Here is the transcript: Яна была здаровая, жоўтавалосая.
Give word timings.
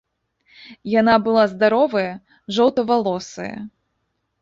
Яна 0.99 1.15
была 1.27 1.45
здаровая, 1.53 2.09
жоўтавалосая. 2.59 3.55